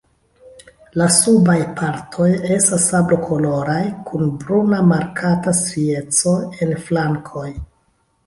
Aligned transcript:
La 0.99 1.07
subaj 1.17 1.57
partoj 1.81 2.29
estas 2.55 2.87
sablokoloraj 2.93 3.77
kun 4.09 4.31
bruna 4.43 4.79
markata 4.93 5.53
strieco 5.61 6.33
en 6.67 6.73
flankoj. 6.89 7.47